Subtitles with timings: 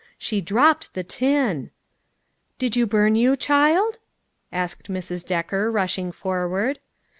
[0.17, 1.69] She dropped the tin!
[2.57, 3.99] "Did you burn you, child?"
[4.51, 5.23] asked Mrs.
[5.23, 6.79] Decker, rushing forward.